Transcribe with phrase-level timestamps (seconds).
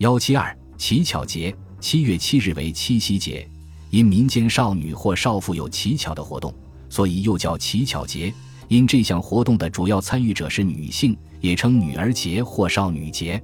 [0.00, 3.46] 幺七二乞巧节，七月七日为七夕节，
[3.90, 6.54] 因民间少女或少妇有乞巧的活动，
[6.88, 8.32] 所以又叫乞巧节。
[8.68, 13.38] 因这项活动的主要参与者是女性，也称女儿节或少女节。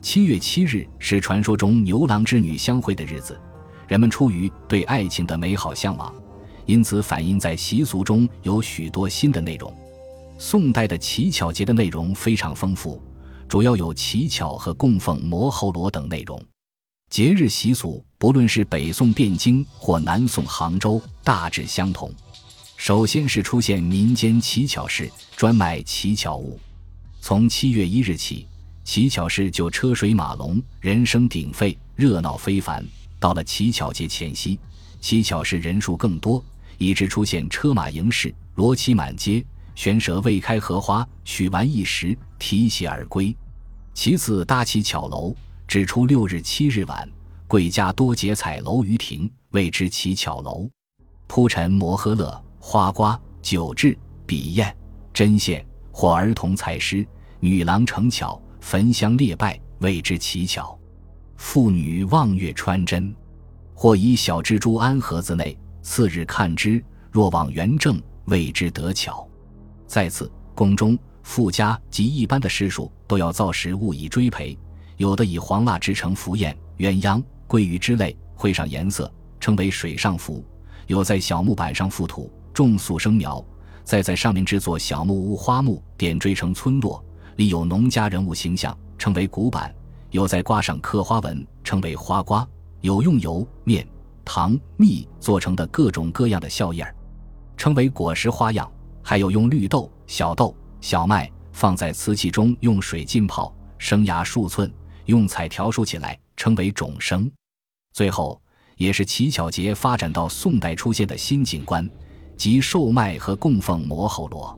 [0.00, 3.38] 七月七日是传说中牛郎织女相会的日子，
[3.86, 6.10] 人们出于对爱情的美好向往，
[6.64, 9.70] 因此反映在习俗中有许多新的内容。
[10.38, 12.98] 宋代的乞巧节的内容非常丰富。
[13.50, 16.40] 主要有乞巧和供奉摩喉罗等内容。
[17.10, 22.14] 节日习俗不论是北宋汴京或南宋杭州，大致相同。
[22.76, 26.60] 首先是出现民间乞巧市，专卖乞巧物。
[27.20, 28.46] 从七月一日起，
[28.84, 32.86] 乞巧市就车水马龙，人声鼎沸，热闹非凡。
[33.18, 34.60] 到了乞巧节前夕，
[35.00, 36.40] 乞巧市人数更多，
[36.78, 39.44] 以致出现车马迎市，罗旗满街。
[39.80, 43.34] 玄蛇未开荷花，取完一时，提携而归。
[43.94, 45.34] 其次搭起巧楼，
[45.66, 47.08] 只出六日七日晚，
[47.48, 50.68] 贵家多结彩楼于庭，谓之乞巧楼。
[51.26, 54.70] 铺陈摩诃勒、花瓜、酒制、笔砚、
[55.14, 57.06] 针线，或儿童采诗，
[57.38, 60.78] 女郎成巧，焚香列拜，谓之乞巧。
[61.38, 63.16] 妇女望月穿针，
[63.72, 69.26] 或以小蜘蛛安盒子内，次日看之，若望圆正，谓之得巧。
[69.90, 74.56] 再次，宫中、富家及一般的诗书都要造食物以追培，
[74.98, 80.44] 有的以黄蜡制成符砚、鸳鸯、鲑鱼之类，绘上颜色，称为水上符；
[80.86, 83.44] 有在小木板上覆土，种宿生苗，
[83.82, 89.68] 再在上面制作小木屋、花木，点缀成村落，里有农家人物形象，称为古板；
[90.12, 92.46] 有在瓜上刻花纹，称为花瓜；
[92.80, 93.84] 有用油、面、
[94.24, 96.88] 糖、蜜做成的各种各样的笑靥，
[97.56, 98.70] 称为果实花样。
[99.10, 104.72] 还有用绿豆、小豆、小麦放在瓷器中，用水浸泡，生芽数寸，
[105.06, 107.28] 用彩条竖起来，称为种生。
[107.92, 108.40] 最后，
[108.76, 111.90] 也是乞巧节发展到宋代出现的新景观，
[112.36, 114.56] 即售卖和供奉摩喉罗。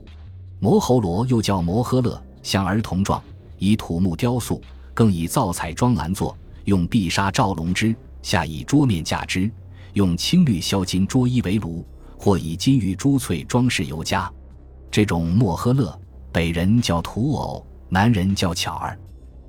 [0.59, 3.19] 摩喉罗又叫摩诃勒，像儿童状，
[3.57, 4.61] 以土木雕塑，
[4.93, 9.49] 更以造彩装篮座，用碧纱罩龙之，下以桌面架之，
[9.93, 11.83] 用青绿销金桌衣为炉。
[12.15, 14.31] 或以金玉珠翠装饰尤佳，
[14.93, 15.99] 这种莫诃勒，
[16.31, 18.95] 北人叫土偶，南人叫巧儿。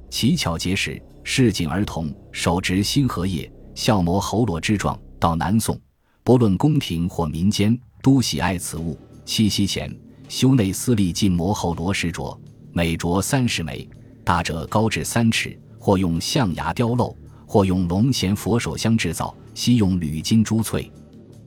[0.08, 4.98] 乞巧节时，市井儿童手执新荷叶，笑磨喉罗之状。
[5.20, 5.78] 到南宋，
[6.22, 8.98] 不论宫廷或民间，都喜爱此物。
[9.26, 9.94] 七夕前，
[10.30, 12.34] 修内私立进磨喉罗石镯，
[12.72, 13.86] 每镯三十枚，
[14.24, 17.14] 大者高至三尺，或用象牙雕镂，
[17.46, 20.90] 或用龙涎佛手香制造，悉用铝金珠翠。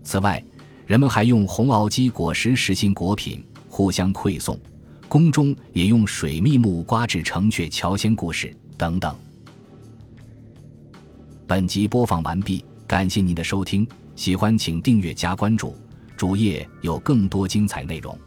[0.03, 0.43] 此外，
[0.85, 3.43] 人们还用红螯鸡果实实心果品
[3.77, 4.59] 互相馈送，
[5.07, 9.15] 宫中也用水密木瓜制成鹊桥仙故事等等。
[11.45, 15.75] 本集播放完毕，感谢您的收听，喜欢请订阅加关注，
[16.15, 18.17] 主页有更多精彩内容。